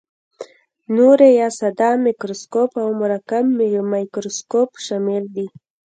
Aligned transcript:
نوري 0.95 1.29
یا 1.39 1.47
ساده 1.59 1.89
مایکروسکوپ 2.03 2.71
او 2.81 2.89
مرکب 3.01 3.45
مایکروسکوپ 3.91 4.69
شامل 4.85 5.23
دي. 5.35 5.45